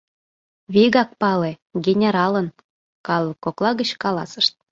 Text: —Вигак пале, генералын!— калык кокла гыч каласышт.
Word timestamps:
—Вигак 0.73 1.09
пале, 1.21 1.51
генералын!— 1.85 2.47
калык 3.07 3.37
кокла 3.43 3.71
гыч 3.79 3.89
каласышт. 4.03 4.53